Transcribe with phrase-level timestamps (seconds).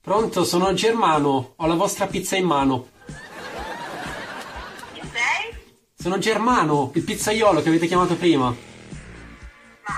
[0.00, 2.88] Pronto, sono Germano, ho la vostra pizza in mano.
[4.92, 5.54] Chi sei?
[5.94, 8.46] Sono Germano, il pizzaiolo che avete chiamato prima.
[8.46, 8.54] Ma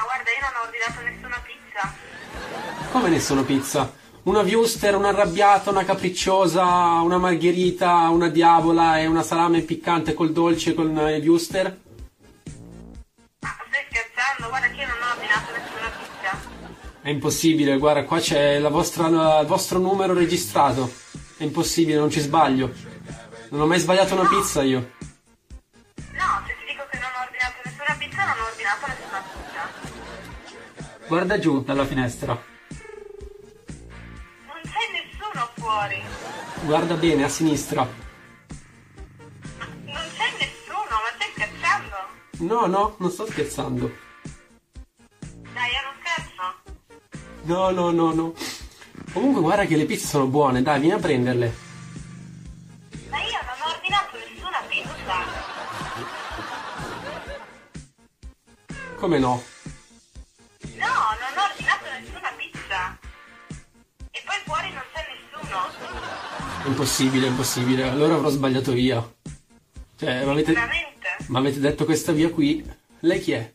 [0.05, 1.95] guarda, io non ho ordinato nessuna pizza.
[2.93, 4.03] Come nessuna pizza?
[4.25, 6.65] Una Wuster, una arrabbiata, una capricciosa,
[7.03, 11.79] una margherita, una diavola e una salame piccante col dolce con il Wuster?
[13.41, 14.49] Ma stai scherzando?
[14.49, 16.41] Guarda che io non ho ordinato nessuna pizza.
[17.03, 20.91] È impossibile, guarda, qua c'è la vostra- il vostro numero registrato.
[21.37, 22.73] È impossibile, non ci sbaglio.
[23.51, 24.93] Non ho mai sbagliato una pizza io.
[26.13, 29.23] No, se ti dico che non ho ordinato nessuna pizza, non ho ordinato nessuna
[30.73, 31.07] pizza.
[31.09, 32.53] Guarda giù dalla finestra.
[35.75, 36.01] Fuori.
[36.63, 37.83] Guarda bene, a sinistra.
[37.83, 37.93] Non
[40.17, 41.97] c'è nessuno, ma stai scherzando?
[42.39, 43.93] No, no, non sto scherzando.
[45.53, 46.43] Dai, è uno scherzo.
[47.43, 48.33] No, no, no, no.
[49.13, 51.55] Comunque guarda che le pizze sono buone, dai, vieni a prenderle.
[53.11, 54.93] Ma io non ho ordinato nessuna pizza.
[58.97, 59.19] Come?
[59.19, 59.43] No,
[66.67, 67.89] Impossibile, impossibile.
[67.89, 69.07] Allora avrò sbagliato via.
[69.97, 70.55] Cioè, mi avete,
[71.27, 72.65] mi avete detto questa via qui.
[73.01, 73.53] Lei chi è?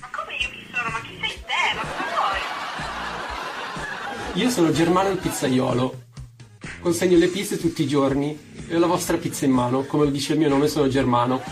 [0.00, 0.90] Ma come io chi sono?
[0.90, 1.74] Ma chi sei te?
[1.74, 2.04] Ma cosa
[4.32, 4.42] vuoi?
[4.42, 6.02] Io sono Germano il pizzaiolo.
[6.80, 9.84] Consegno le pizze tutti i giorni e ho la vostra pizza in mano.
[9.84, 11.42] Come lo dice il mio nome, sono Germano.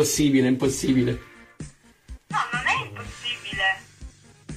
[0.00, 1.20] Impossibile, impossibile.
[2.28, 3.82] No, non è impossibile.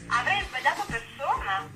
[0.08, 1.70] Avrei sbagliato persona.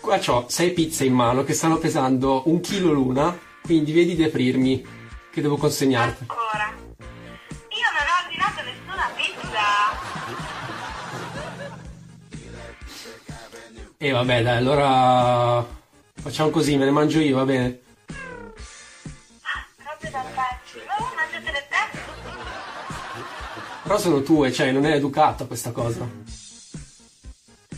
[0.00, 4.24] Qua ho sei pizze in mano che stanno pesando un chilo l'una, quindi vedi di
[4.24, 4.86] aprirmi,
[5.32, 6.26] che devo consegnarti.
[6.28, 6.74] Ancora.
[6.98, 9.62] Io non ho ordinato nessuna pizza.
[13.96, 15.66] E vabbè, dai, allora
[16.12, 17.83] facciamo così, me ne mangio io, va bene?
[23.84, 26.08] Però sono tue, cioè non è educata questa cosa.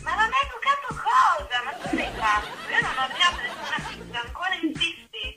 [0.02, 1.62] Ma non è educato cosa?
[1.64, 2.46] Ma tu sei pazzo.
[2.70, 5.34] Io non ho ordinato nessuna pizza, ancora insisti.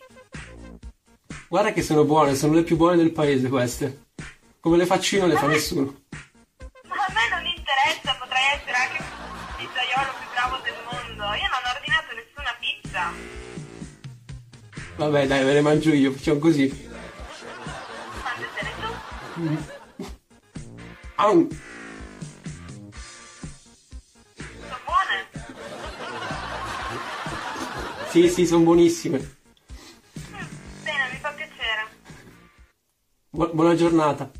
[1.47, 4.03] Guarda che sono buone, sono le più buone del paese queste.
[4.59, 6.03] Come le faccio io non le fa nessuno.
[6.83, 9.03] Ma a me non interessa, potrei essere anche il
[9.57, 11.23] pizzaiolo più bravo del mondo.
[11.33, 13.11] Io non ho ordinato nessuna pizza.
[14.97, 16.89] Vabbè, dai, me le mangio io, facciamo così.
[18.21, 19.77] Mangiatele tu.
[21.19, 21.47] Au!
[24.35, 25.27] Sono buone.
[28.09, 29.17] Sì, sì, sono buonissime.
[30.83, 31.87] Bene, mi fa piacere.
[33.31, 34.31] Bu- buona giornata.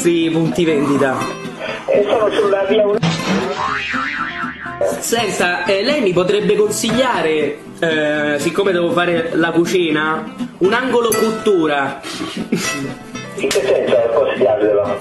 [0.00, 1.18] Vostri punti vendita?
[1.86, 2.84] E sono sulla via
[5.00, 12.00] Senta, eh, lei mi potrebbe consigliare, eh, siccome devo fare la cucina, un angolo cottura.
[13.34, 14.98] In che senso consigliarglielo?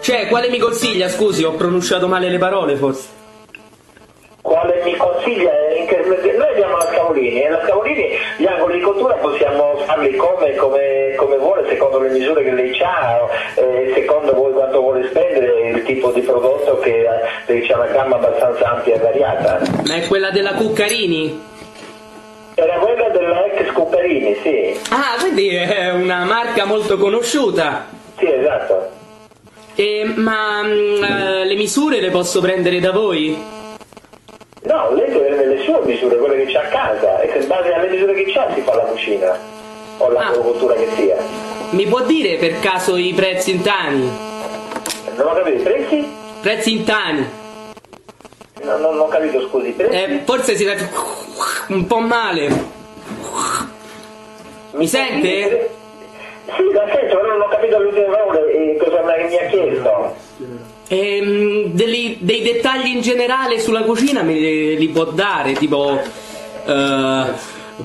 [0.00, 1.08] Cioè, quale mi consiglia?
[1.08, 3.17] Scusi, ho pronunciato male le parole forse.
[7.18, 11.98] Scavolini e la Scavolini gli angoli di cottura possiamo farli come, come, come vuole, secondo
[11.98, 16.78] le misure che lei ha, eh, secondo voi quanto vuole spendere, il tipo di prodotto
[16.78, 17.06] che
[17.46, 19.60] eh, c'è una gamma abbastanza ampia e variata.
[19.86, 21.46] Ma è quella della Cuccarini?
[22.54, 24.80] Era quella della ex Cuccarini, sì.
[24.90, 27.86] Ah, quindi è una marca molto conosciuta.
[28.16, 28.96] Sì, esatto.
[29.74, 33.56] E, ma mm, eh, le misure le posso prendere da voi?
[34.62, 35.10] No, lei
[35.58, 38.30] le sue misure, quelle che c'ha a casa, e che in base alle misure che
[38.32, 39.38] c'ha si fa la cucina,
[39.98, 40.32] o la Ah.
[40.32, 41.16] che sia.
[41.70, 44.10] Mi può dire per caso i prezzi in tani?
[45.16, 46.06] Non ho capito i prezzi?
[46.40, 47.26] Prezzi in tani?
[48.62, 49.94] No, non ho capito, scusi, i prezzi?
[49.96, 50.88] Eh, forse si sente
[51.68, 52.76] un po' male.
[54.72, 55.70] Mi sente?
[56.56, 60.14] Sì, la sento, però non ho capito l'ultima parola e cosa mi mi ha chiesto.
[60.90, 66.00] Ehm, dei, dei dettagli in generale sulla cucina me li, li può dare, tipo
[66.66, 67.24] eh,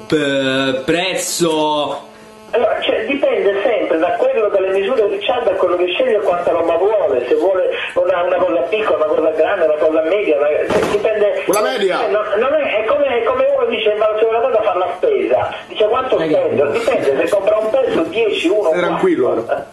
[0.08, 2.12] p- prezzo.
[2.52, 6.20] Allora, cioè, dipende sempre da quello, dalle misure che c'ha, da quello che sceglie e
[6.20, 10.38] quanta roba vuole, se vuole una, una cosa piccola, una cosa grande, una cosa media,
[10.38, 11.44] una- cioè, dipende...
[11.48, 12.06] Una media.
[12.08, 14.62] Eh, no- non è, è, come, è come uno dice, va se una cosa a
[14.62, 19.32] fare la spesa, dice quanto spendo, dipende, se compra un pezzo, 10, 1, Stai tranquillo,
[19.32, 19.68] allora.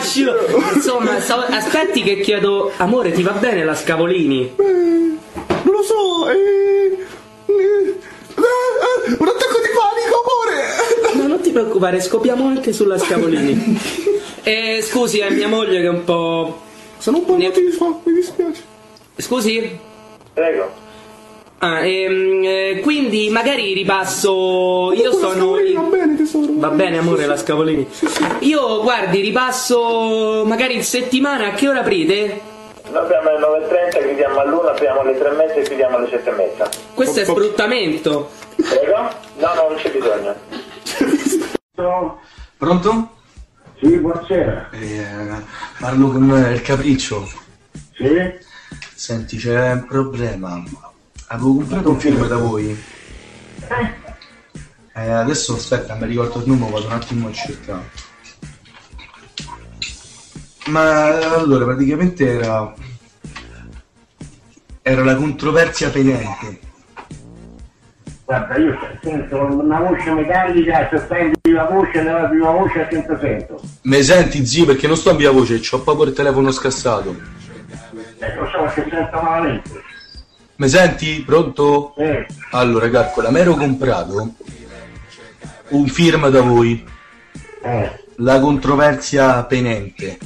[0.00, 0.74] Ghiaccio.
[0.74, 2.72] Insomma, stavo- aspetti che chiedo.
[2.78, 4.54] Amore, ti va bene la Scavolini?
[4.56, 6.34] Non lo so, eh,
[7.46, 11.14] eh, eh, un attacco di panico, amore!
[11.22, 13.78] No, non ti preoccupare, scopiamo anche sulla Scavolini.
[14.42, 16.60] Eh, scusi, è mia moglie che è un po'.
[16.98, 18.62] Sono un po' Ne- emotivo, mi dispiace.
[19.16, 19.78] Scusi?
[20.32, 20.79] Prego.
[21.62, 24.92] Ah, ehm, eh, quindi magari ripasso.
[24.94, 25.56] Io sono.
[25.74, 26.52] Va bene, tesoro.
[26.56, 27.86] Va bene, amore, la Scavolini.
[28.40, 31.48] Io, guardi, ripasso magari in settimana.
[31.48, 32.40] A che ora aprite?
[32.90, 36.68] Noi apriamo alle 9.30, chiudiamo all'una, apriamo alle 3.30 e chiudiamo alle 7.30.
[36.94, 38.30] Questo è sfruttamento.
[38.56, 38.96] Prego?
[39.36, 40.34] No, no, non c'è bisogno.
[42.56, 43.10] Pronto?
[43.78, 44.70] Sì, buonasera.
[44.72, 45.04] Eh,
[45.78, 47.28] parlo con il capriccio.
[47.94, 48.48] Sì?
[48.94, 50.62] Senti, c'è un problema.
[51.32, 52.76] Avevo comprato un film da voi.
[54.94, 57.88] Eh, adesso aspetta, mi ricordo il numero, vado un attimo a cercare.
[60.66, 61.04] Ma
[61.36, 62.74] allora, praticamente era.
[64.82, 66.58] Era la controversia penente.
[68.24, 73.60] Guarda, io sento una voce metallica, se prendi la voce nella prima voce sento sento.
[73.82, 77.14] Mi senti, zio, perché non sto a via voce, ho proprio il telefono scassato.
[78.18, 79.89] Eh, lo so che sento malamente.
[80.60, 81.22] Mi senti?
[81.24, 81.94] Pronto?
[81.96, 84.34] Eh, Allora, calcola, mi ero comprato
[85.68, 86.84] un film da voi,
[87.62, 90.18] eh, La controversia penente.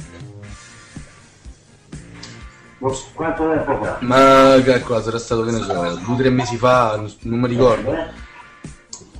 [3.13, 3.97] quanto tempo fa?
[4.01, 7.93] Ma calcola, sarà stato che ne so, due o tre mesi fa, non- mi ricordo.
[7.93, 8.05] Eh?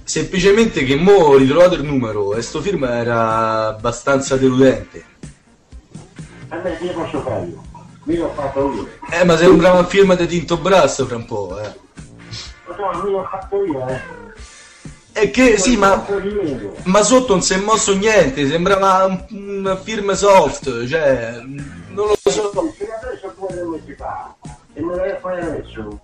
[0.04, 5.06] Semplicemente che mo ho ritrovato il numero e sto film era abbastanza deludente.
[6.50, 7.65] A me che posso fare io?
[8.06, 8.88] Mi l'ho fatto io.
[9.12, 11.74] Eh, ma sembrava un film di Tinto Brass fra un po', eh.
[12.66, 14.24] Lo so, mi l'ho fatto io, eh.
[15.18, 16.06] E che, sì, ma,
[16.84, 22.18] ma sotto non si è mosso niente, sembrava un, un film soft, cioè, non lo
[22.22, 22.52] so.
[22.78, 24.36] Se adesso due mesi fa
[24.74, 26.02] e me l'hai fare adesso.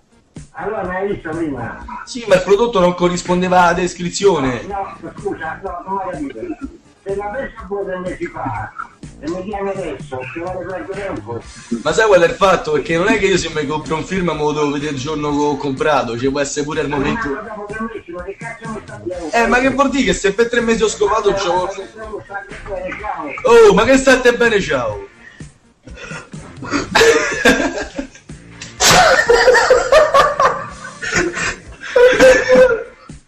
[0.52, 1.84] Allora mi hai visto prima?
[2.04, 4.62] Sì, ma il prodotto non corrispondeva alla descrizione.
[4.62, 6.40] No, scusa, no, non hai capito.
[7.04, 8.72] Se l'avessi due mesi fa
[9.24, 10.18] e mi chiami adesso,
[10.90, 11.40] tempo.
[11.84, 12.72] Ma sai qual è il fatto?
[12.72, 14.98] Perché non è che io se mi compro un film me lo devo vedere il
[14.98, 17.28] giorno che ho comprato, ci può essere pure il Ma momento.
[17.28, 19.36] dopo tre mesi, ma che cazzo mi sta dicendo?
[19.36, 20.92] Eh, ma che vuol dire che se per tre mesi ho c'ho...
[20.92, 21.84] Stati
[22.66, 23.68] bene, ciao.
[23.68, 25.06] Oh, ma che state bene, ciao!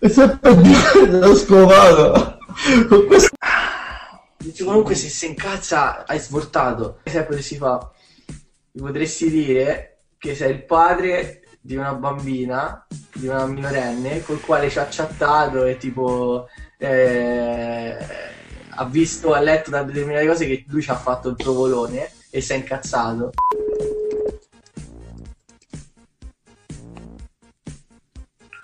[0.00, 2.38] E sempre dire l'ho scovato.
[2.88, 3.36] Con questo...
[4.54, 7.00] Dice comunque se si incazza hai svoltato.
[7.02, 7.90] Sempre si fa.
[8.70, 14.70] Mi potresti dire che sei il padre di una bambina, di una minorenne, col quale
[14.70, 16.46] ci ha chattato e tipo
[16.78, 17.96] eh,
[18.68, 22.40] ha visto, ha letto da determinate cose che lui ci ha fatto il provolone e
[22.40, 23.32] si è incazzato.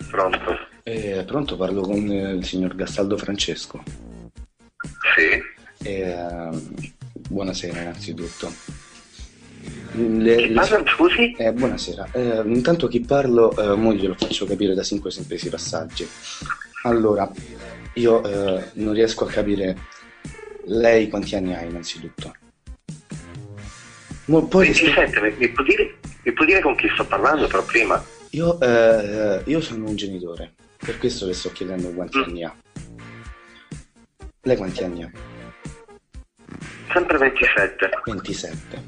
[0.09, 0.57] Pronto?
[0.83, 3.83] Eh, pronto, parlo con eh, il signor Gastaldo Francesco.
[5.17, 5.59] Sì.
[5.83, 6.49] Eh,
[7.29, 8.51] buonasera innanzitutto.
[9.93, 11.33] Le- le- scusi?
[11.35, 12.07] eh, buonasera.
[12.13, 16.07] Eh, intanto chi parlo, eh, mo glielo faccio capire da cinque semplici passaggi.
[16.83, 17.29] Allora,
[17.95, 19.77] io eh, non riesco a capire
[20.65, 22.35] lei quanti anni ha innanzitutto.
[24.25, 27.47] Mo- poi rispe- 27, mi, mi può dire, mi può dire con chi sto parlando
[27.47, 28.03] però prima?
[28.29, 32.21] io, eh, io sono un genitore, per questo le sto chiedendo quanti Mm.
[32.23, 32.55] anni ha.
[34.43, 35.11] Lei quanti anni ha?
[36.93, 37.89] Sempre 27.
[38.05, 38.83] 27.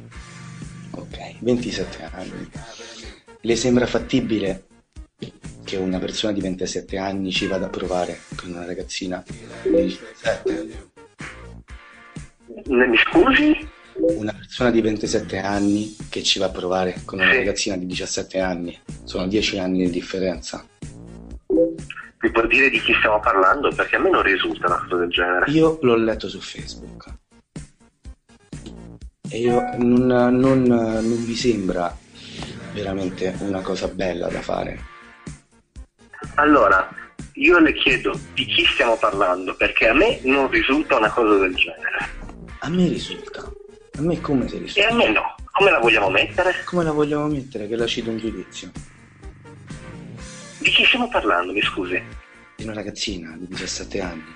[0.91, 2.49] Ok, 27 anni.
[3.41, 4.65] Le sembra fattibile
[5.63, 9.23] che una persona di 27 anni ci vada a provare con una ragazzina
[9.63, 10.91] di 17?
[12.65, 13.69] Ne- Mi scusi?
[13.95, 18.39] Una persona di 27 anni che ci va a provare con una ragazzina di 17
[18.39, 18.77] anni.
[19.03, 20.65] Sono 10 anni di differenza.
[21.47, 23.69] Mi può dire di chi stiamo parlando?
[23.75, 25.51] Perché a me non risulta una cosa del genere.
[25.51, 27.21] Io l'ho letto su Facebook.
[29.33, 30.05] E io non,
[30.37, 31.91] non- non vi sembra
[32.71, 34.79] veramente una cosa bella da fare.
[36.35, 36.87] Allora,
[37.33, 41.55] io le chiedo di chi stiamo parlando, perché a me non risulta una cosa del
[41.55, 42.09] genere.
[42.59, 43.41] A me risulta.
[43.97, 44.89] A me come si E risulta?
[44.89, 45.35] a me no.
[45.51, 46.53] Come la vogliamo mettere?
[46.65, 47.67] Come la vogliamo mettere?
[47.67, 48.69] Che la cito un giudizio.
[50.59, 51.99] Di chi stiamo parlando, mi scusi?
[52.55, 54.35] Di una ragazzina di 17 anni.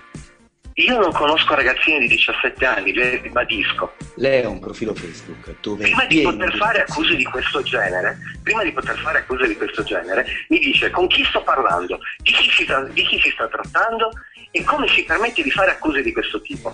[0.80, 3.94] Io non conosco ragazzine di 17 anni, le ribadisco.
[4.18, 8.64] Lei ha un profilo Facebook dove Prima di poter fare accuse di questo genere, prima
[8.64, 12.50] di poter fare accuse di questo genere, mi dice con chi sto parlando, di chi
[12.52, 14.12] si sta, di chi si sta trattando
[14.52, 16.72] e come si permette di fare accuse di questo tipo.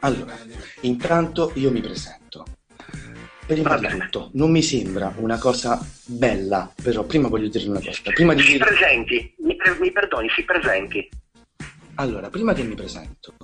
[0.00, 0.38] Allora,
[0.82, 2.44] intanto io mi presento.
[3.46, 8.00] Prima di tutto, non mi sembra una cosa bella, però prima voglio dire una cosa.
[8.12, 8.64] Prima di Si dire...
[8.64, 11.08] presenti, mi, pre- mi perdoni, si presenti.
[11.96, 13.34] Allora, prima che mi presento,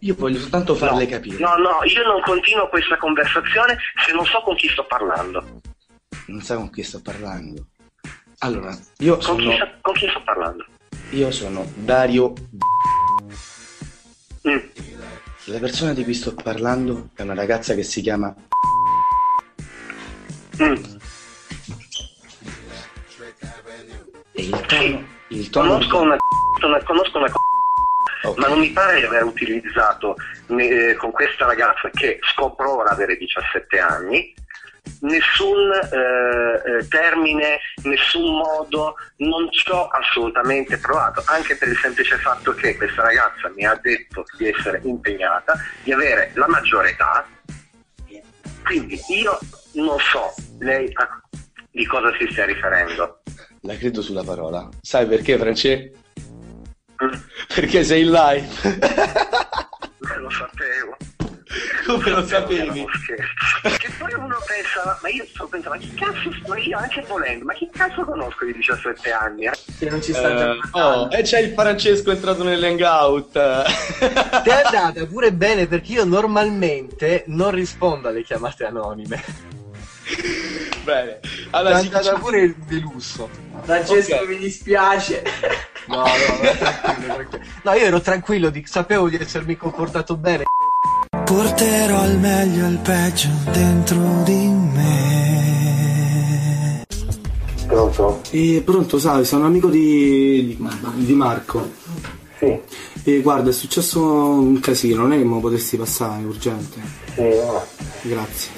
[0.00, 1.38] io voglio soltanto farle capire.
[1.38, 5.60] No, no, io non continuo questa conversazione se non so con chi sto parlando.
[6.26, 7.66] Non sa con chi sto parlando.
[8.40, 10.64] Allora, io Con chi, sono, sto, con chi sto parlando?
[11.10, 12.32] io sono Dario.
[14.48, 14.58] Mm.
[15.46, 18.34] La persona di cui sto parlando è una ragazza che si chiama.
[20.62, 20.74] Mm.
[24.32, 25.04] E il tono.
[25.28, 26.16] Il tono Conosco una,
[26.64, 27.30] una- conosco una
[28.36, 30.16] ma non mi pare di aver utilizzato
[30.48, 34.34] eh, con questa ragazza che scopro ora avere 17 anni
[35.00, 42.16] nessun eh, eh, termine, nessun modo, non ci ho assolutamente provato, anche per il semplice
[42.16, 47.26] fatto che questa ragazza mi ha detto di essere impegnata, di avere la maggiore età,
[48.64, 49.38] quindi io
[49.72, 51.20] non so lei a-
[51.70, 53.22] di cosa si stia riferendo.
[53.62, 54.68] La credo sulla parola.
[54.80, 55.92] Sai perché, France?
[57.54, 58.48] Perché sei in live.
[60.18, 60.96] Lo sapevo.
[61.84, 62.86] Come lo sapevi?
[63.62, 67.44] Che poi uno pensa, ma io sto pensando, ma chi cazzo sto io anche volendo,
[67.44, 69.46] ma chi cazzo conosco di 17 anni?
[69.46, 69.52] Eh?
[69.78, 73.32] Che non ci Eh, oh, e c'è il Francesco entrato nell'hangout.
[73.32, 79.22] Ti è andata pure bene perché io normalmente non rispondo alle chiamate anonime.
[80.84, 81.18] Bene.
[81.50, 83.28] Allora, è andata pure il delusso.
[83.62, 84.28] Francesco Ok.
[84.28, 85.22] mi dispiace.
[85.90, 86.06] No, no, no,
[86.56, 87.44] tranquillo, tranquillo.
[87.64, 90.44] No, io ero tranquillo, di- sapevo di essermi comportato bene.
[91.24, 94.88] Porterò il meglio e il peggio dentro di me.
[97.66, 98.20] Pronto?
[98.30, 100.56] Eh, pronto, sai, sono amico di,
[100.94, 101.70] di Marco.
[102.38, 102.56] Sì.
[103.02, 106.80] E guarda, è successo un casino, non è che me lo potresti passare, è urgente.
[107.14, 107.64] Sì, no.
[108.02, 108.50] Grazie.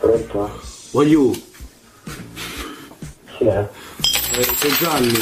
[0.00, 0.73] Pronto?
[0.94, 1.32] Voglio.
[3.36, 3.68] Chi è?
[4.36, 5.18] Eh, sono Gianni.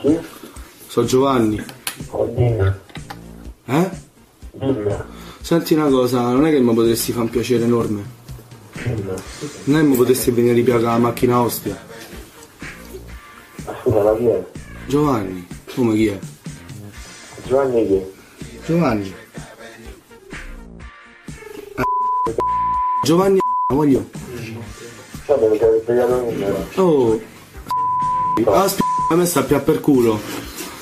[0.00, 0.18] Chi?
[0.86, 1.64] Sono Giovanni.
[2.10, 2.72] Oh, dimmi.
[3.64, 3.90] Eh?
[4.50, 4.94] Dimmi.
[5.40, 8.04] Senti una cosa, non è che mi potresti fare un piacere enorme?
[8.84, 9.14] Dimmi.
[9.64, 11.82] Non è che mi potresti venire a ripiare la macchina Ostia?
[13.64, 14.44] Ma scusa, ma chi è?
[14.88, 15.46] Giovanni.
[15.74, 16.18] Come chi è?
[17.46, 18.02] Giovanni chi?
[18.66, 19.14] Giovanni.
[23.04, 23.41] Giovanni
[23.74, 24.08] voglio.
[26.76, 27.20] Oh.
[28.44, 30.18] Aspetta, a me sta più per culo.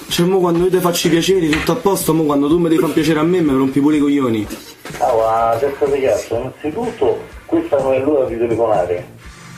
[0.09, 2.69] Cioè, mo quando io ti faccio i piaceri tutto a posto, mo quando tu mi
[2.69, 4.47] devi fare piacere a me mi rompi pure i coglioni.
[4.99, 9.07] Ah, ma testa di cazzo, innanzitutto questa non è l'ora di telefonare.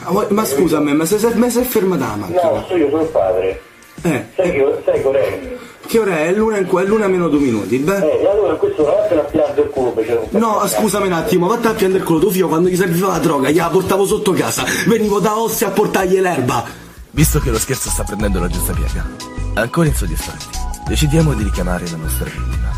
[0.04, 2.42] Ah, Ma scusa a me, ma se sei, ma sei fermata la macchina?
[2.50, 3.60] No, so io sono il padre.
[4.02, 5.56] Eh, Sai che sai è?
[5.92, 6.28] Che ora è?
[6.28, 7.99] È l'una, in qua- è l'una meno due minuti, beh?
[7.99, 11.12] Eh, e allora questo non vattene a piangere il culo perché non No, scusami un
[11.12, 14.06] attimo, vatti a prendere il culo tuo figlio quando gli serviva la droga, gliela portavo
[14.06, 16.64] sotto casa, venivo da Ostia a portargli l'erba.
[17.11, 19.06] Visto che lo scherzo sta prendendo la giusta piega,
[19.52, 20.46] ancora insoddisfatti,
[20.88, 22.70] decidiamo di richiamare la nostra vittima.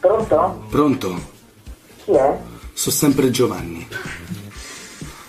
[0.00, 0.64] Pronto?
[0.68, 1.20] Pronto?
[2.04, 2.38] Chi è?
[2.72, 3.86] Sono sempre Giovanni.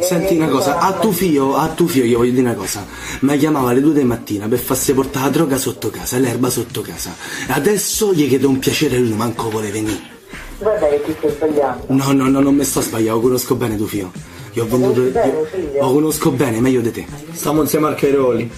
[0.04, 2.86] Senti una cosa, a tuo figlio, a tuo figlio gli voglio dire una cosa.
[3.22, 6.82] Mi chiamava alle due di mattina per farsi portare la droga sotto casa, l'erba sotto
[6.82, 7.16] casa.
[7.48, 10.12] Adesso gli chiedo un piacere e lui manco vuole venire.
[10.60, 11.86] Guarda che ti stai sbagliando.
[11.88, 14.12] No, no, no, non mi sto sbagliando, conosco bene tuo figlio.
[14.54, 15.02] Io ho venduto.
[15.02, 15.48] Io-
[15.80, 17.06] lo conosco bene, meglio di te.
[17.32, 18.52] Stiamo insieme al Cairoli.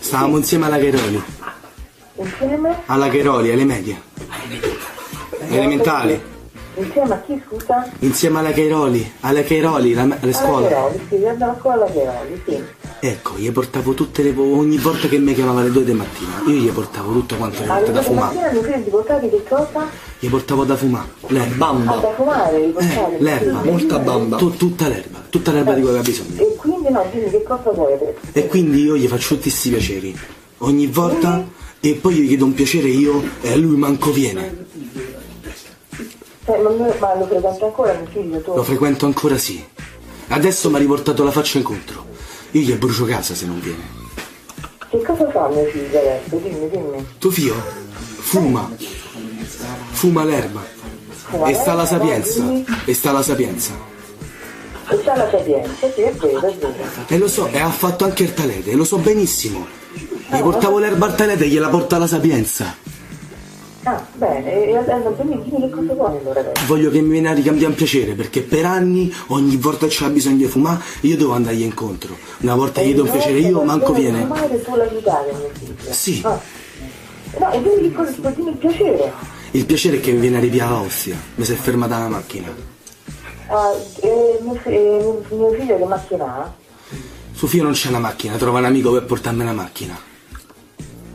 [0.00, 1.22] Stavamo insieme alla Cheroli.
[2.16, 2.82] Insieme?
[2.86, 4.00] Alla Cheroli, alle medie.
[5.48, 6.20] Elementali.
[6.80, 7.90] Insieme a chi, scusa?
[8.00, 10.68] Insieme alla Cheroli, alle Cheroli, la- alle Alla scuole.
[10.68, 12.62] Cheroli, sì, andavo a scuola alla Cheroli, sì.
[13.02, 14.34] Ecco, gli portavo tutte le.
[14.36, 17.66] ogni volta che mi chiamava alle due di mattina, io gli portavo tutto quanto le
[17.66, 18.34] volte da fumare.
[18.34, 19.88] mattina mi credi di portarti che cosa?
[20.18, 21.08] Gli portavo da fumare.
[21.28, 21.68] L'erba.
[21.68, 23.16] Ah, da fumare, di portare.
[23.16, 23.62] Eh, l'erba.
[23.64, 24.36] Molta bamba.
[24.36, 26.40] Tu- tutta l'erba, tutta l'erba di cui aveva bisogno.
[26.40, 28.18] E quindi no, dimmi che cosa vuoi adesso?
[28.32, 30.18] E quindi io gli faccio tutti questi piaceri.
[30.58, 31.42] Ogni volta
[31.80, 34.66] e poi gli chiedo un piacere io e a lui manco viene.
[36.50, 38.54] Cioè, ma, me- ma lo frequenti ancora mio figlio tu?
[38.56, 39.64] Lo frequento ancora sì.
[40.28, 42.06] Adesso mi ha riportato la faccia incontro.
[42.52, 43.98] Io gli brucio casa se non viene.
[44.90, 46.36] Che cosa fa mio figlio adesso?
[46.36, 47.06] Dimmi, dimmi.
[47.18, 47.54] Tuo figlio
[48.18, 48.68] fuma.
[49.92, 50.60] Fuma l'erba.
[51.28, 52.40] Fuma E sta alla l'erba, sapienza.
[52.40, 52.64] dimmi.
[52.84, 53.72] E sta alla sapienza.
[54.92, 56.74] E c'ha la sapienza, sì, è vero, è vero.
[57.06, 59.64] E lo so, e ha fatto anche il talete, lo so benissimo.
[59.92, 62.74] Gli portavo l'erba al talete e gliela porta alla sapienza.
[63.84, 66.66] Ah, bene, e adesso dimmi, che cosa vuoi allora adesso?
[66.66, 70.10] Voglio che mi viene a ricambiare un piacere, perché per anni, ogni volta che c'ha
[70.10, 72.14] bisogno di fumare, io devo andargli incontro.
[72.40, 74.24] Una volta gli do un piacere io, manco viene.
[74.24, 75.92] Ma tu l'aiutare mio figlio.
[75.92, 76.20] Sì.
[76.24, 76.38] Ah.
[77.38, 79.12] No, e dimmi che cosa ti dimmi il piacere.
[79.52, 81.16] Il piacere è che mi viene a ripiare l'ostia.
[81.36, 82.54] Mi si è fermata la macchina.
[83.46, 86.54] Ah, e mio, fi- e mio figlio che macchina ha?
[87.32, 90.08] Suo figlio non c'è una macchina, trova un amico per portarmi la macchina.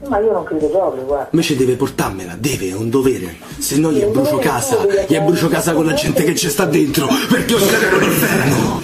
[0.07, 1.29] Ma io non credo proprio, guarda.
[1.31, 3.37] Invece deve portarmela, deve, è un dovere.
[3.57, 7.07] Se no gli brucio casa, gli brucio casa con la gente che ci sta dentro,
[7.29, 8.81] perché io scateno l'inferno.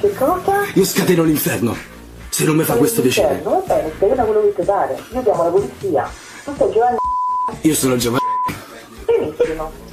[0.00, 0.52] Che cosa?
[0.74, 1.76] Io scateno l'inferno.
[2.28, 3.40] Se non mi fa questo piacere.
[3.42, 4.98] Va bene, spiegate quello che ti pare.
[5.12, 6.10] Io chiamo la polizia.
[6.44, 6.96] Tu sei Giovanni
[7.62, 8.22] Io sono Giovanni.
[9.06, 9.85] benissimo.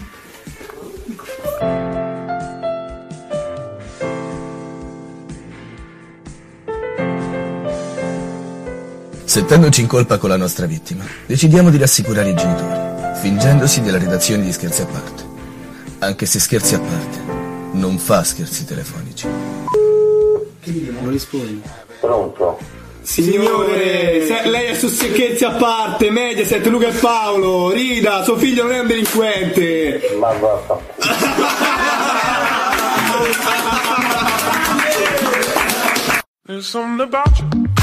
[9.34, 14.44] Sentendoci in colpa con la nostra vittima, decidiamo di rassicurare i genitori, fingendosi della redazione
[14.44, 15.24] di Scherzi a parte.
[15.98, 17.20] Anche se scherzi a parte,
[17.72, 19.26] non fa scherzi telefonici.
[19.26, 21.64] Non rispondi.
[22.00, 22.60] Pronto?
[23.02, 28.62] Signore, se- lei è su secchezzi a parte, Mediaset, Luca e Paolo, rida, suo figlio
[28.62, 30.16] non è un delinquente.
[30.20, 31.08] Ma vaffanculo.
[36.46, 37.83] There's something about you.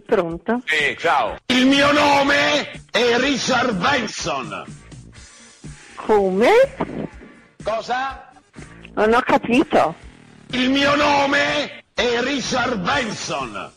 [0.00, 0.62] Pronto?
[0.64, 1.36] Sì, ciao.
[1.46, 4.64] Il mio nome è Richard Benson.
[5.96, 6.50] Come?
[7.62, 8.32] Cosa?
[8.94, 9.94] Non ho capito.
[10.52, 13.70] Il mio nome è Richard Benson.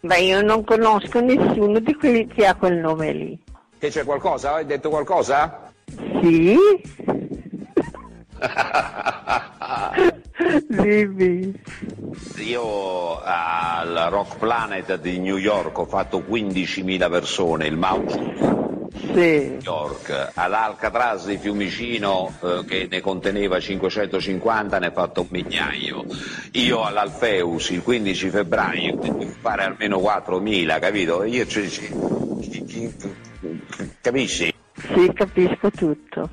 [0.00, 3.42] Ma io non conosco nessuno di quelli che ha quel nome lì.
[3.78, 4.54] Che c'è qualcosa?
[4.54, 5.72] Hai detto qualcosa?
[6.20, 6.56] Sì?
[10.68, 11.60] Dimmi.
[12.38, 18.10] Io al Rock Planet di New York ho fatto 15.000 persone, il Mount
[19.12, 19.48] Sì.
[19.48, 26.04] New York, all'Alcatraz di Fiumicino eh, che ne conteneva 550 ne ho fatto un migliaio.
[26.52, 31.24] Io all'Alfeus il 15 febbraio devo fare almeno 4.000, capito?
[31.24, 31.88] Io ci- ci-
[32.40, 32.96] chi- chi-
[34.00, 34.52] capisci?
[34.94, 36.28] Sì, capisco tutto.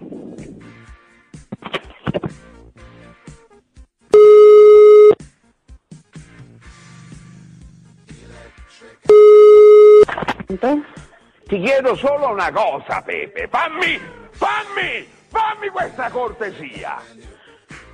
[10.60, 14.00] Ti chiedo solo una cosa, Pepe, fammi,
[14.32, 17.02] fammi, fammi questa cortesia.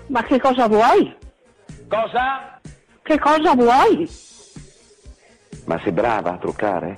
[0.08, 1.16] Ma che cosa vuoi?
[1.88, 2.60] Cosa?
[3.02, 4.10] Che cosa vuoi?
[5.66, 6.98] Ma sei brava a truccare?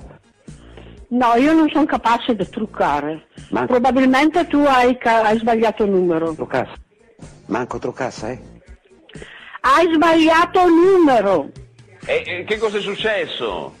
[1.10, 3.28] No, io non sono capace di truccare.
[3.50, 6.34] Ma- Probabilmente tu hai, ca- hai sbagliato numero.
[6.34, 6.74] Truccassa?
[7.46, 8.40] Manco truccassa, eh?
[9.60, 11.50] Hai sbagliato numero.
[12.04, 13.74] E, e che cosa è successo?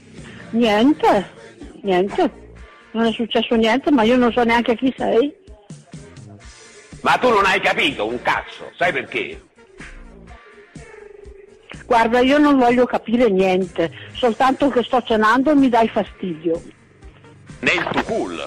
[0.50, 1.30] Niente,
[1.88, 2.46] niente.
[2.92, 5.34] Non è successo niente, ma io non so neanche chi sei.
[7.00, 9.40] Ma tu non hai capito un cazzo, sai perché?
[11.86, 16.62] Guarda, io non voglio capire niente, soltanto che sto cenando e mi dai fastidio.
[17.60, 18.44] Nel tuo cool.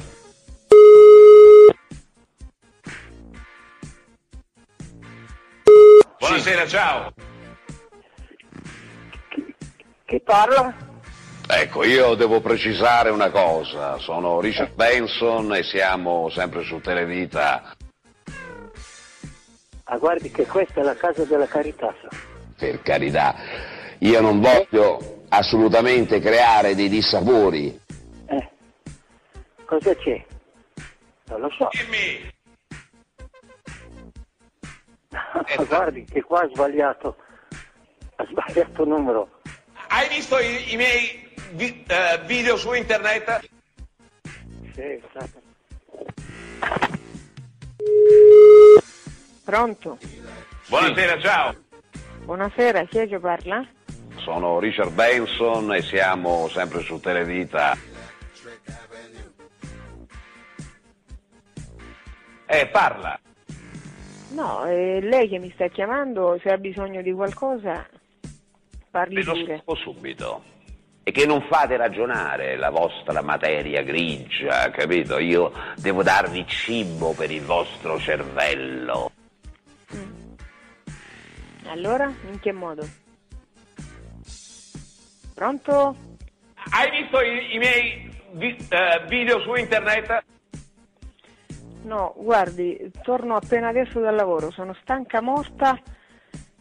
[6.20, 7.14] Buonasera, ciao.
[10.06, 10.90] Chi parla?
[11.54, 17.76] Ecco, io devo precisare una cosa, sono Richard Benson e siamo sempre su Televita.
[19.84, 21.94] Ah, guardi che questa è la casa della carità.
[22.02, 22.08] sa.
[22.58, 23.36] Per carità,
[23.98, 27.78] io non voglio assolutamente creare dei dissapori.
[29.66, 30.26] Cosa c'è?
[31.26, 31.70] Non lo so.
[35.10, 37.18] Ah, guardi che qua ha sbagliato.
[38.16, 39.42] Ha sbagliato numero.
[39.90, 41.21] Hai visto i, i miei
[41.54, 43.50] vi- eh, video su internet?
[44.74, 45.40] Sì, stato.
[49.44, 49.98] Pronto?
[50.68, 51.56] Buonasera, ciao.
[52.24, 53.66] Buonasera, chi è che parla?
[54.18, 57.76] Sono Richard Benson e siamo sempre su Televita.
[62.46, 63.20] Eh, parla.
[64.34, 67.86] No, è lei che mi sta chiamando, se ha bisogno di qualcosa,
[68.90, 69.58] parli Ve lo pure.
[69.58, 70.44] scopo subito.
[71.04, 75.18] E che non fate ragionare la vostra materia grigia, capito?
[75.18, 79.10] Io devo darvi cibo per il vostro cervello.
[81.66, 82.88] Allora, in che modo?
[85.34, 85.96] Pronto?
[86.70, 90.24] Hai visto i, i miei vi- eh, video su internet?
[91.84, 95.80] No, guardi, torno appena adesso dal lavoro, sono stanca morta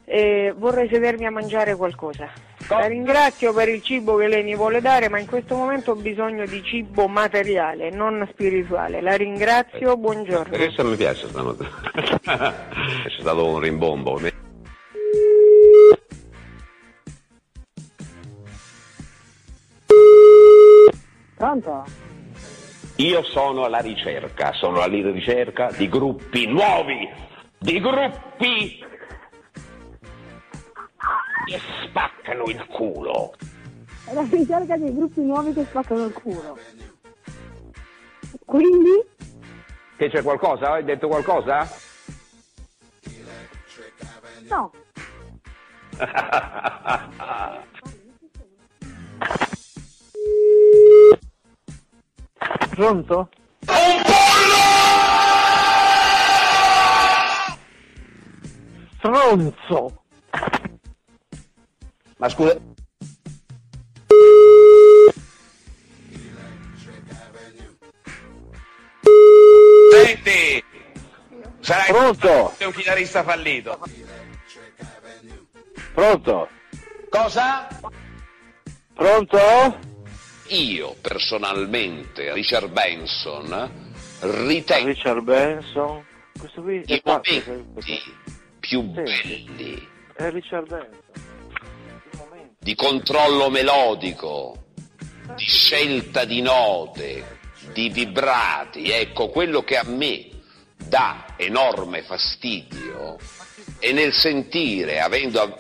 [0.07, 2.48] e vorrei sedermi a mangiare qualcosa.
[2.70, 5.96] La ringrazio per il cibo che lei mi vuole dare, ma in questo momento ho
[5.96, 9.00] bisogno di cibo materiale, non spirituale.
[9.00, 10.56] La ringrazio, buongiorno.
[10.56, 11.66] Questo mi piace stanotte.
[12.22, 14.20] C'è stato un rimbombo.
[21.35, 21.85] Pronto?
[22.96, 27.09] Io sono alla ricerca, sono alla ricerca di gruppi nuovi,
[27.59, 28.85] di gruppi
[31.44, 33.35] che spaccano il culo.
[34.05, 36.59] È la ricerca dei gruppi nuovi che spaccano il culo.
[38.44, 39.05] Quindi?
[39.96, 40.72] Che c'è qualcosa?
[40.72, 41.68] Hai detto qualcosa?
[44.48, 44.72] No.
[52.70, 53.29] Pronto?
[58.96, 60.00] Stronzo!
[62.20, 62.54] Ma scusa.
[69.90, 70.64] Senti!
[71.61, 72.54] Sarai Pronto?
[72.61, 73.78] Un chitarrista fallito.
[75.94, 76.48] Pronto?
[77.09, 77.68] Cosa?
[78.94, 79.78] Pronto?
[80.48, 83.70] Io personalmente, Richard Benson,
[84.20, 86.04] ritengo Richard Benson?
[86.38, 88.02] Questo qui è i momenti
[88.59, 91.39] più belli È Richard Benson.
[92.62, 94.66] Di controllo melodico,
[95.35, 97.38] di scelta di note,
[97.73, 100.29] di vibrati, ecco quello che a me
[100.77, 103.16] dà enorme fastidio
[103.79, 105.57] è nel sentire, avendo a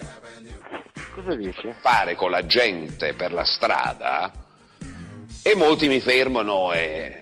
[1.36, 1.74] dici?
[1.80, 4.30] fare con la gente per la strada,
[5.42, 7.18] e molti mi fermano e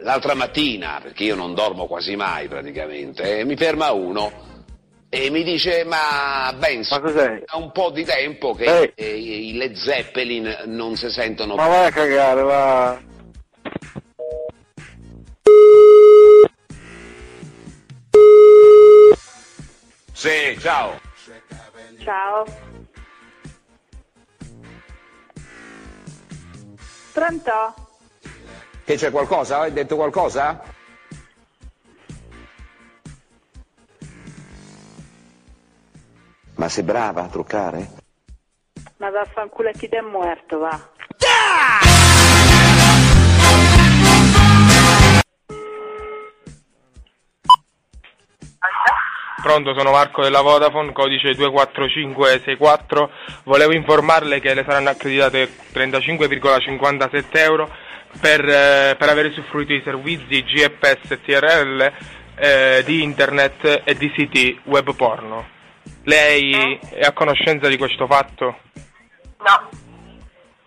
[0.00, 4.47] l'altra mattina, perché io non dormo quasi mai praticamente, e mi ferma uno
[5.10, 10.64] e mi dice ma Benz, ha un po' di tempo che eh, i Led Zeppelin
[10.66, 13.00] non si sentono Ma vai a cagare, va.
[20.12, 21.00] Sì, ciao.
[22.02, 22.44] Ciao.
[27.12, 27.74] Pronto?
[28.84, 29.60] Che c'è qualcosa?
[29.60, 30.67] Hai detto qualcosa?
[36.68, 37.88] Ma sei brava a truccare?
[38.98, 40.78] Ma vaffanculo a chi è muerto, va.
[49.42, 53.10] Pronto, sono Marco della Vodafone, codice 24564.
[53.44, 57.74] Volevo informarle che le saranno accreditate 35,57 euro
[58.20, 61.92] per, eh, per aver usufruito di servizi GPS e TRL
[62.34, 65.56] eh, di internet e di siti web porno.
[66.08, 68.60] Lei è a conoscenza di questo fatto?
[69.40, 69.68] No.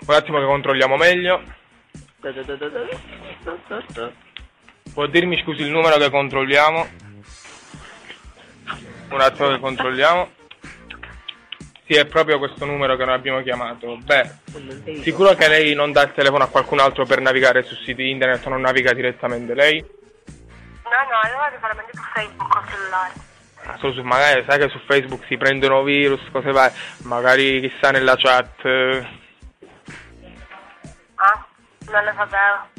[0.06, 1.42] Un attimo che controlliamo meglio.
[4.94, 6.88] Può dirmi scusi il numero che controlliamo?
[9.10, 10.32] Un attimo che controlliamo.
[11.88, 13.98] Sì, è proprio questo numero che noi abbiamo chiamato.
[13.98, 14.30] Beh,
[15.02, 18.46] sicuro che lei non dà il telefono a qualcun altro per navigare su siti internet
[18.46, 19.80] o non naviga direttamente lei?
[19.80, 23.30] No, no, allora solamente su Facebook o cellulare.
[23.72, 27.92] Ah, Solo su, magari sai che su Facebook si prendono virus, cose varie, magari chissà
[27.92, 28.66] nella chat.
[31.16, 31.46] Ah,
[31.90, 32.70] non lo sapevo.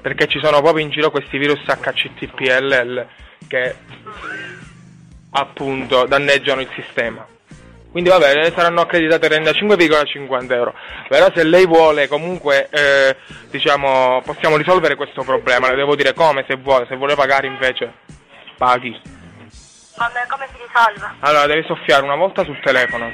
[0.00, 3.06] Perché ci sono proprio in giro questi virus HCTPLL
[3.46, 3.76] che
[5.30, 7.24] appunto danneggiano il sistema.
[7.90, 10.74] Quindi vabbè, le saranno accreditate 35,50 euro.
[11.08, 13.16] Però se lei vuole comunque, eh,
[13.50, 15.70] diciamo, possiamo risolvere questo problema.
[15.70, 16.86] Le devo dire come, se vuole.
[16.88, 17.92] Se vuole pagare invece,
[18.56, 19.17] paghi.
[19.98, 21.16] Vabbè, come si risolve?
[21.18, 23.12] Allora, devi soffiare una volta sul telefono.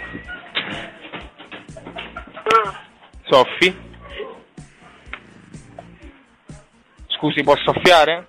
[3.23, 3.93] Soffi.
[7.07, 8.29] Scusi, può soffiare?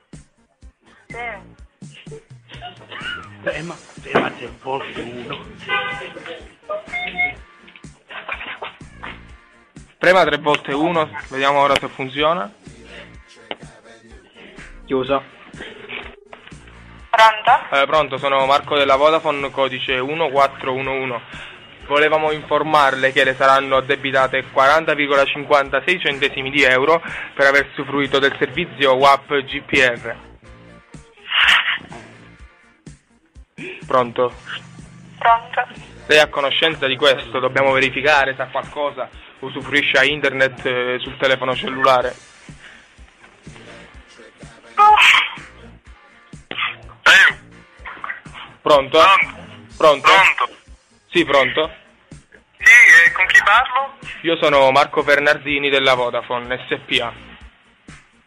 [1.07, 1.43] Sì.
[3.43, 5.45] Prema, prema tre volte uno.
[9.97, 12.49] Prema tre volte uno, vediamo ora se funziona.
[14.85, 15.34] Chiuso.
[17.15, 17.75] Pronto?
[17.75, 21.53] Eh, pronto, sono Marco della Vodafone, codice 1411.
[21.87, 27.01] Volevamo informarle che le saranno addebitate 40,56 centesimi di euro
[27.33, 30.15] per aver usufruito del servizio WAP GPR.
[33.87, 34.33] Pronto?
[35.17, 35.67] Pronto?
[36.07, 37.39] Lei è a conoscenza di questo?
[37.39, 39.07] Dobbiamo verificare, sa qualcosa?
[39.39, 42.13] Usufruisce a internet eh, sul telefono cellulare?
[48.65, 48.99] Pronto?
[49.77, 50.09] Pronto?
[51.11, 51.71] Sì, pronto?
[52.57, 52.71] Sì,
[53.05, 53.93] e con chi parlo?
[54.21, 57.13] Io sono Marco Bernardini della Vodafone SPA.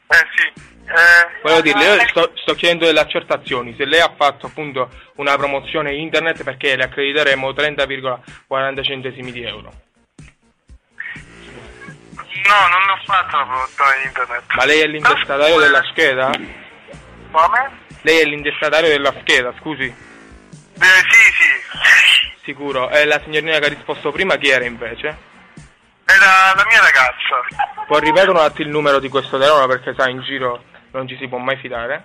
[0.07, 0.66] Eh sì.
[0.87, 3.74] Eh, Volevo dirle, io sto, sto chiedendo delle accertazioni.
[3.77, 9.72] Se lei ha fatto appunto una promozione internet perché le accrediteremo 30,40 centesimi di euro.
[12.44, 14.42] No, non ho fatto la promozione internet.
[14.55, 16.31] Ma lei è l'intestatario della scheda?
[17.33, 17.70] Come?
[18.03, 20.07] Lei è l'intestatario della scheda, scusi.
[20.81, 22.33] Eh, sì, sì.
[22.45, 22.88] Sicuro.
[22.91, 25.07] E la signorina che ha risposto prima chi era invece?
[26.05, 27.85] Era la mia ragazza.
[27.87, 30.62] Può ripetere un attimo il numero di questo telefono perché sa in giro
[30.93, 32.05] non ci si può mai fidare?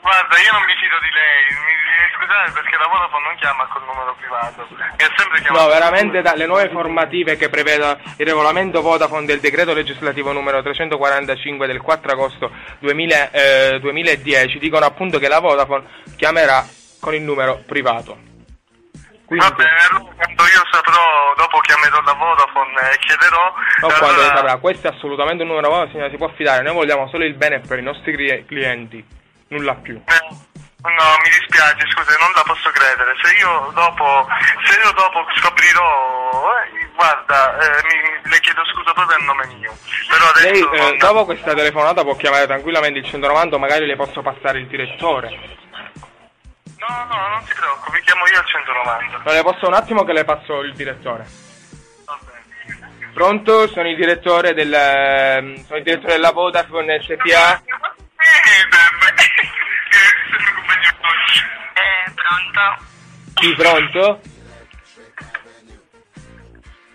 [0.00, 1.44] Guarda, io non mi fido di lei.
[1.54, 4.66] Mi devi scusare perché la Vodafone non chiama col numero privato.
[4.70, 5.62] Mi ha sempre chiamato.
[5.62, 11.66] No, veramente dalle nuove formative che prevede il regolamento Vodafone del decreto legislativo numero 345
[11.66, 16.64] del 4 agosto 2000, eh, 2010 dicono appunto che la Vodafone chiamerà
[17.00, 18.26] con il numero privato.
[19.24, 23.52] Quindi, Va bene, allora quando io saprò, dopo chiamerò la Vodafone e chiederò.
[23.80, 26.72] non allora- quando saprà, questo è assolutamente un numero Vodafone, signora, si può fidare, noi
[26.74, 29.04] vogliamo solo il bene per i nostri cli- clienti,
[29.48, 30.00] nulla più.
[30.80, 33.12] No, mi dispiace, scusa, non la posso credere.
[33.20, 34.26] Se io dopo,
[34.64, 39.76] se io dopo scoprirò, eh, guarda, eh, mi- le chiedo scusa proprio a nome mio.
[40.08, 43.96] Però adesso Lei eh, non- dopo questa telefonata può chiamare tranquillamente il 190, magari le
[43.96, 45.56] posso passare il direttore.
[46.88, 49.18] No, no, non si preoccupi, chiamo io al 190.
[49.24, 51.26] Non le posso un attimo che le passo il direttore.
[53.12, 53.66] Pronto?
[53.68, 57.62] Sono il direttore del ehm, sono il direttore della Vodafone SPA.
[61.78, 62.84] Eh, pronto?
[63.40, 64.20] Sì, pronto?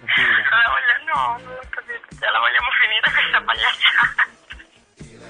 [0.06, 4.28] La voglio- no, non ho capito, la vogliamo finire questa pagliacciata.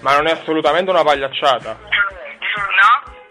[0.02, 1.78] Ma non è assolutamente una pagliacciata.
[1.80, 3.22] No?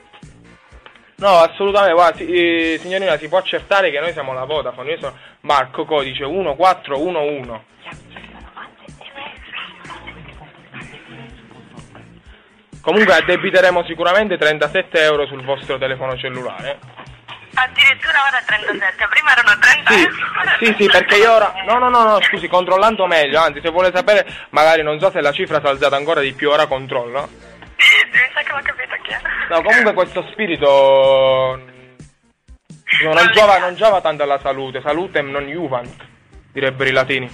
[1.22, 4.98] No, assolutamente, guarda, si- eh, signorina, si può accertare che noi siamo la Vodafone, io
[4.98, 7.60] sono Marco, codice 1411.
[12.80, 16.80] Comunque addebiteremo sicuramente 37 euro sul vostro telefono cellulare.
[17.54, 20.14] Addirittura ora 37, prima erano 30 Sì, euro.
[20.58, 21.52] sì, sì, perché io ora...
[21.66, 25.20] No, no, no, no, scusi, controllando meglio, anzi, se vuole sapere, magari non so se
[25.20, 27.28] la cifra si è alzata ancora di più, ora controllo.
[29.52, 31.60] No, comunque questo spirito
[33.02, 35.94] no, non, giova, non giova tanto alla salute, salutem non juvant,
[36.52, 37.30] direbbero i latini.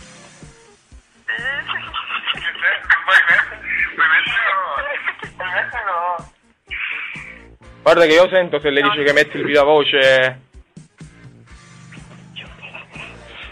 [7.83, 10.41] Guarda che io sento se le dice che metti il viva voce.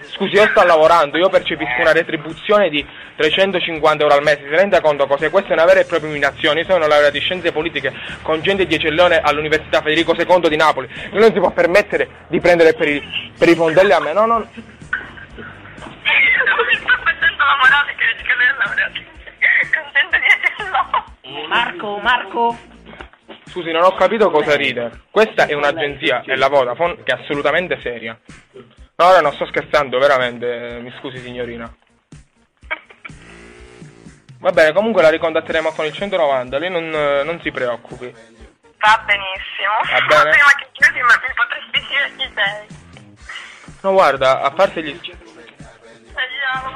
[0.09, 2.85] Scusi, io sto lavorando, io percepisco una retribuzione di
[3.17, 5.31] 350 euro al mese, si rende conto cos'è?
[5.31, 6.61] Questa è una vera e propria umiliazione.
[6.61, 10.89] Io sono laureato in scienze politiche con gente di eccellione all'Università Federico II di Napoli.
[11.11, 13.03] Lui non si può permettere di prendere per i,
[13.37, 14.49] per i fondelli a me, no, no.
[21.49, 22.59] Marco, Marco.
[23.47, 24.91] Scusi, non ho capito cosa ride.
[25.11, 28.19] Questa è un'agenzia, è la Vodafone, che è assolutamente seria.
[28.53, 31.75] No, ora non sto scherzando, veramente, mi scusi signorina.
[34.47, 38.15] Va bene, comunque la ricontatteremo con il 190, lei non, non si preoccupi.
[38.79, 39.75] Va benissimo.
[39.91, 40.31] Va bene.
[40.39, 43.75] Prima che chiudi, ma mi potresti dire chi sei?
[43.83, 45.01] No, guarda, a parte gli...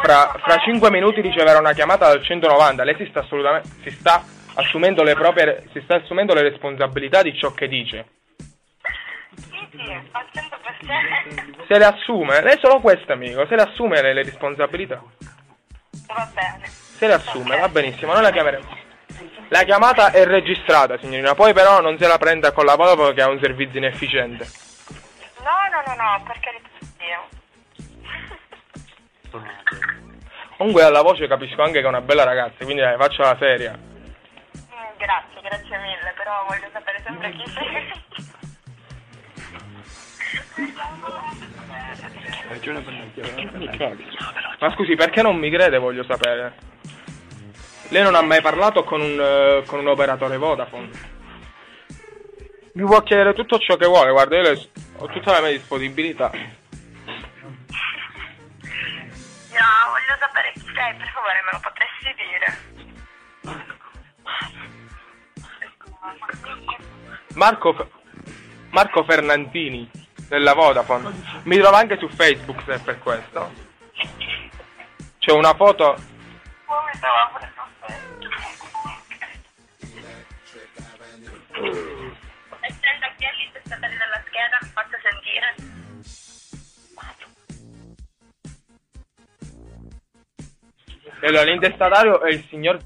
[0.02, 3.68] Fra, fra 5 minuti riceverà una chiamata dal 190, lei si sta assolutamente...
[3.84, 5.68] si sta assumendo le proprie...
[5.72, 8.06] si sta assumendo le responsabilità di ciò che dice.
[9.36, 11.66] Sì, sì, al 100%.
[11.68, 15.00] Se le assume, lei è solo questo amico, se le assume le, le responsabilità.
[16.08, 16.79] Va bene.
[17.00, 18.76] Se le assume, va benissimo, noi la chiameremo.
[19.48, 23.22] La chiamata è registrata, signorina, poi però non se la prenda con la Vodafone che
[23.22, 24.46] ha un servizio inefficiente.
[25.38, 27.26] No, no, no, no, per carità di Dio.
[30.58, 33.72] Comunque dalla voce capisco anche che è una bella ragazza, quindi dai, faccia la seria.
[33.72, 37.92] Mm, grazie, grazie mille, però voglio sapere sempre chi sei.
[44.58, 46.54] Ma scusi, perché non mi crede, voglio sapere.
[47.88, 50.90] Lei non ha mai parlato con un, eh, con un operatore Vodafone?
[52.74, 56.30] Mi può chiedere tutto ciò che vuole, guarda, io le- ho tutta la mia disponibilità.
[56.32, 56.38] No,
[59.90, 62.58] voglio sapere chi sei, per favore, me lo potresti dire?
[67.34, 67.90] Marco,
[68.70, 69.90] Marco Fernandini,
[70.30, 71.12] della Vodafone.
[71.42, 73.52] Mi trova anche su Facebook se è per questo.
[75.18, 75.96] C'è una foto...
[76.66, 76.86] Oh.
[82.60, 85.54] E è lì testatario della scheda, mi faccia sentire.
[91.22, 92.78] Allora, l'intestatario è il signor...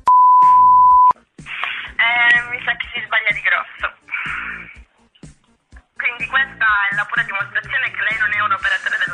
[7.14, 9.12] pura dimostrazione che lei non è un operatore del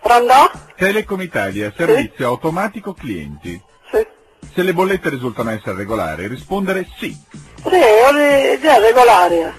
[0.00, 0.50] Pronto?
[0.76, 3.60] Telecom Italia, servizio automatico clienti.
[4.52, 7.10] Se le bollette risultano essere regolari, rispondere sì.
[7.10, 9.52] Sì, di- già regolare.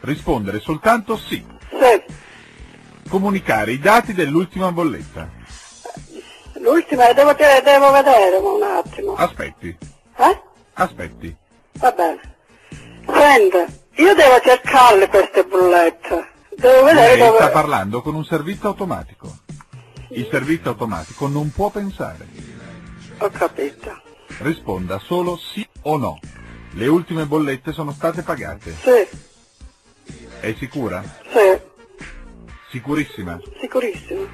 [0.00, 1.44] Rispondere soltanto sì.
[1.68, 2.28] Sì.
[3.10, 5.28] Comunicare i dati dell'ultima bolletta.
[6.60, 9.14] L'ultima devo, devo vedere un attimo.
[9.14, 9.76] Aspetti.
[10.16, 10.40] Eh?
[10.74, 11.36] Aspetti.
[11.72, 12.20] Va bene.
[13.12, 16.28] Senta, io devo cercarle queste bollette.
[16.56, 17.50] Devo vedere Lei sta dove...
[17.50, 19.38] parlando con un servizio automatico.
[20.10, 22.28] Il servizio automatico non può pensare.
[23.18, 24.02] Ho capito.
[24.38, 26.20] Risponda solo sì o no.
[26.74, 28.72] Le ultime bollette sono state pagate.
[28.72, 31.02] Sì, È sicura?
[32.70, 33.38] Sicurissima?
[33.60, 34.26] sicurissimo.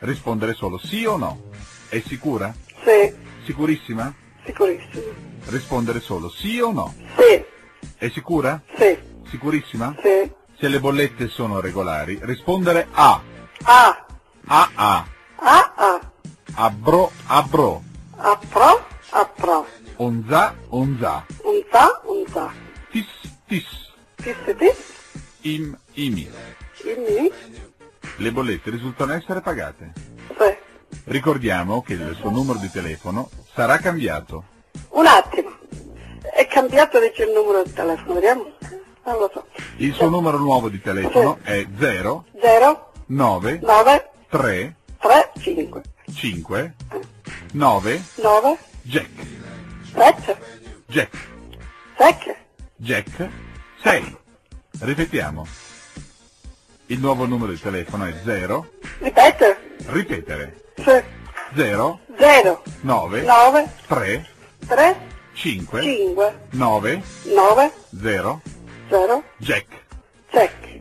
[0.00, 1.50] Rispondere solo sì o no.
[1.88, 2.52] È sicura?
[2.84, 3.14] Sì,
[3.44, 4.12] Sicurissima?
[4.44, 5.02] sicurissimo.
[5.46, 6.94] Rispondere solo sì o no.
[7.16, 7.44] Sì,
[7.96, 8.60] È sicura?
[8.76, 9.94] sì, Sicurissima?
[10.02, 10.30] sì.
[10.58, 13.20] Se le bollette sono regolari, rispondere A.
[13.62, 14.06] A,
[14.46, 15.06] A A.
[15.36, 16.12] A, A.
[16.54, 17.82] Abro Abro.
[18.16, 19.66] A pro, a pro.
[19.96, 21.26] Onza Onza.
[21.42, 22.50] Un sa.
[22.90, 23.06] Tis
[23.46, 23.64] Tis.
[24.16, 24.76] Tis, tis.
[25.42, 26.28] Im Imi.
[26.84, 27.32] Il
[28.16, 29.92] Le bollette risultano essere pagate.
[30.28, 30.56] Sì.
[31.04, 34.44] Ricordiamo che il suo numero di telefono sarà cambiato.
[34.90, 35.50] Un attimo.
[36.34, 38.52] è cambiato dice il numero di telefono, vediamo.
[39.04, 39.46] Non lo so.
[39.76, 45.82] Il suo numero nuovo di telefono è 0 0 9 9 3 3 5
[46.14, 46.74] 5
[47.52, 49.08] 9 9 Jack
[49.94, 50.38] 7
[50.86, 51.28] Jack
[51.98, 52.36] 7
[52.76, 53.28] Jack
[53.82, 54.16] 6
[54.80, 55.46] Ripetiamo.
[56.94, 58.68] Il nuovo numero di telefono è 0
[59.00, 59.76] Ripete.
[59.86, 60.54] Ripetere.
[60.76, 61.02] Sì.
[61.56, 64.28] 0 0 9 9 3
[64.68, 65.00] 3
[65.32, 68.40] 5 5 9 9 0
[68.88, 69.66] 0 Jack
[70.30, 70.80] Jack.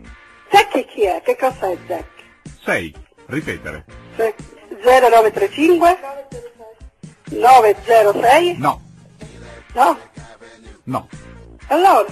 [0.52, 1.20] Jack chi è?
[1.26, 2.06] Che cosa è Jack?
[2.64, 2.96] 6
[3.26, 3.84] Ripetere.
[4.16, 4.34] Sì.
[4.84, 5.98] 0935
[7.32, 8.82] 906 No,
[9.74, 9.98] No?
[10.84, 11.08] no.
[11.70, 12.06] Allora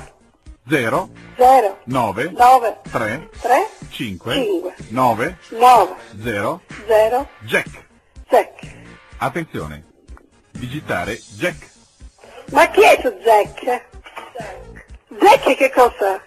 [0.70, 7.86] 0 0 9 9 3 3 5 5 9 9 0 0 Jack.
[8.30, 8.72] Jack.
[9.18, 9.84] Attenzione.
[10.52, 11.70] Digitare Jack.
[12.52, 13.86] Ma chi è su Jack?
[15.20, 16.22] Jack che cosa?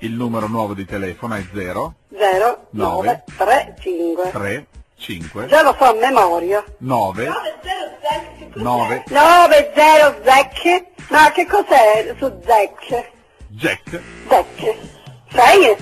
[0.00, 4.66] Il numero nuovo di telefono è 0 0 9 9 3 5 3
[4.96, 6.62] 5 Già lo so a memoria.
[6.78, 7.28] 9
[8.54, 10.84] 9 9 0 Jack.
[11.08, 13.11] Ma che cos'è su Jack?
[13.54, 14.00] Jack.
[14.28, 14.76] Jack.
[15.30, 15.76] 6?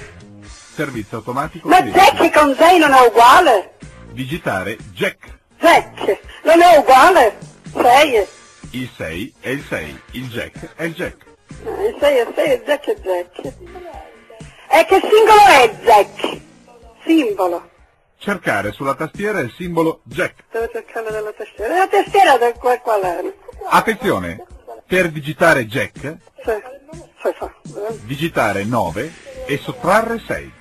[0.75, 1.99] Servizio automatico Ma clienti.
[1.99, 3.77] Jack con 6 non è uguale?
[4.11, 5.39] Digitare Jack.
[5.59, 7.39] Jack non è uguale?
[7.73, 8.27] 6.
[8.73, 10.01] Il 6 è il 6.
[10.13, 11.25] Il Jack è il Jack.
[11.49, 13.53] Il 6 è 6 e Jack è Jack.
[14.73, 16.41] E che simbolo è Jack?
[17.05, 17.69] Simbolo.
[18.19, 20.45] Cercare sulla tastiera il simbolo Jack.
[20.51, 21.79] Devo cercare della tastiera.
[21.79, 23.33] La tastiera del qual, qual è?
[23.69, 24.45] Attenzione.
[24.91, 26.17] Per digitare Jack,
[28.07, 29.13] digitare 9
[29.47, 30.53] e sottrarre 6.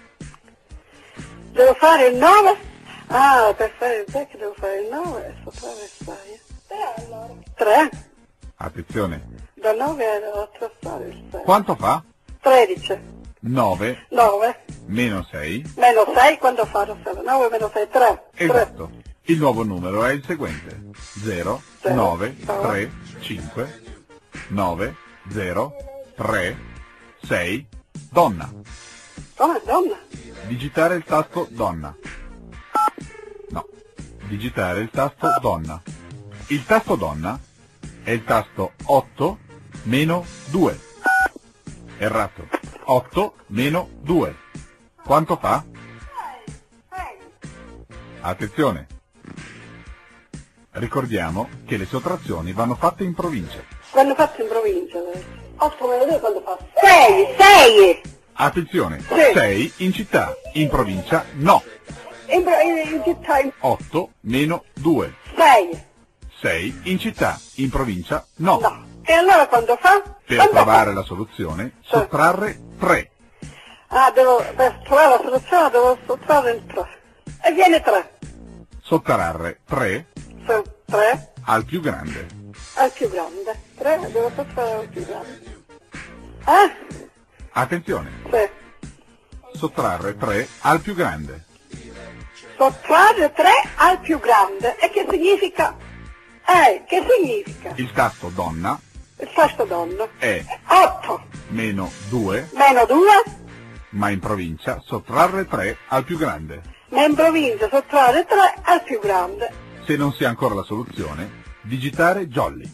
[1.51, 2.55] Devo fare il 9?
[3.07, 6.15] Ah, per fare il Jack devo fare il 9 e sottrarre il 6.
[7.55, 7.89] 3?
[8.57, 9.25] Attenzione.
[9.55, 11.41] Da 9 devo trasfare il 6.
[11.41, 12.03] Quanto fa?
[12.41, 12.99] 13.
[13.39, 15.73] 9 9 meno 6.
[15.77, 17.23] meno 6 quando farò 6?
[17.23, 18.23] 9 meno 6, 3.
[18.35, 18.45] 3.
[18.45, 18.91] Esatto.
[19.23, 20.91] Il nuovo numero è il seguente.
[21.23, 23.97] 0 9 3 5
[24.49, 24.95] 9
[25.29, 25.73] 0
[26.15, 26.57] 3
[27.23, 27.67] 6
[28.11, 28.51] donna.
[29.35, 29.97] Come donna?
[30.47, 31.95] Digitare il tasto donna.
[33.49, 33.67] No.
[34.27, 35.81] Digitare il tasto donna.
[36.47, 37.39] Il tasto donna
[38.03, 39.37] è il tasto 8
[39.83, 40.79] meno 2.
[41.97, 42.47] Errato.
[42.85, 44.35] 8 meno 2.
[45.03, 45.63] Quanto fa?
[48.21, 48.87] Attenzione.
[50.71, 53.63] Ricordiamo che le sottrazioni vanno fatte in provincia.
[53.91, 54.99] Quando fatto in provincia?
[55.57, 56.57] 8 meno 2 quando fa?
[56.79, 58.01] 6, 6!
[58.33, 58.99] Attenzione.
[59.01, 59.31] Sì.
[59.33, 61.61] 6 in città, in provincia no.
[62.27, 65.13] In, pro- in, in città in 8 meno 2.
[65.35, 65.83] 6.
[66.39, 68.85] 6 in città, in provincia no.
[69.03, 70.01] E allora quando fa?
[70.25, 73.11] Per Quando trovare la soluzione, sottrarre 3.
[73.87, 74.05] fa?
[74.05, 76.87] Ah, devo, per trovare la soluzione devo sottrarre il 3.
[77.43, 78.17] E viene 3.
[78.81, 80.05] Sottrarre 3
[80.47, 82.27] Sì, 3 al più grande.
[82.75, 83.59] Al più grande.
[83.77, 85.57] 3 devo sottrarre al più grande.
[86.45, 86.97] Eh?
[87.51, 88.11] Attenzione.
[88.31, 89.57] Sì.
[89.57, 91.45] Sottrarre 3 al più grande.
[92.57, 94.77] Sottrarre 3 al più grande.
[94.79, 95.75] E che significa?
[96.47, 97.71] Eh, che significa?
[97.75, 98.79] Il tasto donna
[99.17, 100.07] Il tasto donna.
[100.17, 103.05] è 8 meno 2, meno 2,
[103.91, 106.61] ma in provincia sottrarre 3 al più grande.
[106.89, 109.51] ma in provincia sottrarre 3 al più grande.
[109.85, 112.69] Se non si ha ancora la soluzione, digitare jolly.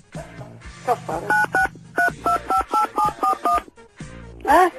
[4.48, 4.72] Eh?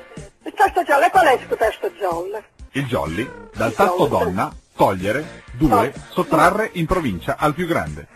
[0.45, 2.43] Il tasto giallo, e qual è il tasto giallo?
[2.73, 8.07] Il jolly, dal tasto donna, togliere 2, sottrarre in provincia al più grande.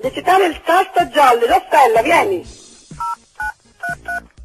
[0.00, 2.46] Digitare il tasto giallo, la stella, vieni.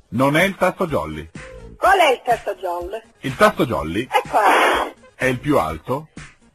[0.09, 1.29] Non è il tasto jolly.
[1.77, 3.01] Qual è il tasto giallo?
[3.21, 6.07] Il tasto jolly E qua, è il più alto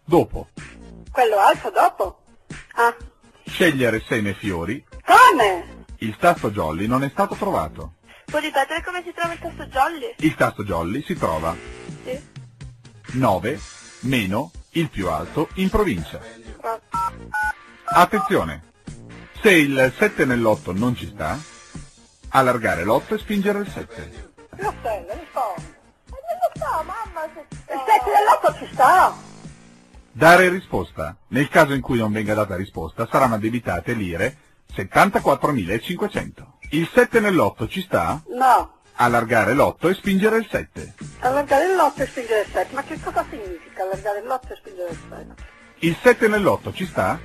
[0.05, 0.49] dopo.
[1.11, 2.21] quello alto dopo.
[2.75, 2.95] Ah,
[3.57, 4.85] Scegliere seme e fiori.
[5.03, 5.85] come?
[6.01, 7.95] Il tasto jolly non è stato trovato.
[8.27, 10.15] Può ripetere come si trova il tasto jolly?
[10.19, 11.57] Il tasto jolly si trova
[12.05, 12.21] Sì.
[13.13, 13.59] 9
[14.01, 16.21] meno il più alto in provincia.
[16.91, 17.11] Ah.
[17.85, 18.63] Attenzione!
[19.41, 21.39] Se il 7 nell'8 non ci sta,
[22.29, 24.33] allargare l'8 e spingere il 7.
[24.59, 25.75] La stella, rispondi.
[26.11, 29.15] Ma non lo so, mamma, se Il 7 dell'8 ci sta.
[30.17, 31.15] Dare risposta.
[31.29, 34.35] Nel caso in cui non venga data risposta, saranno addebitate lire
[34.75, 36.31] 74.500.
[36.71, 38.23] Il 7 nell'8 ci sta?
[38.29, 40.95] No, Allargare l'8 e spingere il 7.
[41.19, 42.75] allargare l'8 e spingere il 7.
[42.75, 45.35] Ma che cosa significa allargare l'8 e spingere il 7?
[45.81, 47.21] Il 7 nell'8 ci sta?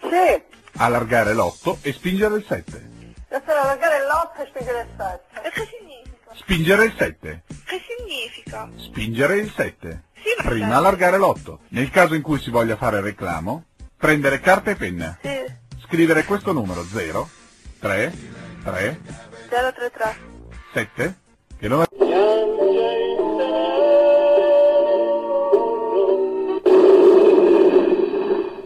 [0.00, 0.42] Sì,
[0.76, 2.90] Allargare l'8 e spingere il 7.
[3.28, 5.40] Bisogna allargare l'8 e spingere il 7.
[5.42, 6.34] E che significa?
[6.36, 7.42] Spingere il 7.
[7.64, 8.68] Che significa?
[8.76, 10.03] Spingere il 7.
[10.24, 11.58] Sì, ma Prima allargare l'8.
[11.68, 13.64] Nel caso in cui si voglia fare reclamo,
[13.94, 15.18] prendere carta e penna.
[15.20, 15.44] Sì,
[15.86, 17.28] Scrivere questo numero 0,
[17.78, 18.12] 3,
[18.64, 19.00] 3,
[19.50, 20.16] 033.
[20.72, 21.18] 7,
[21.58, 21.84] che non è...